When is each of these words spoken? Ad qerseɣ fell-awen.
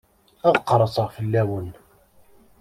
Ad 0.47 0.55
qerseɣ 0.67 1.07
fell-awen. 1.15 1.69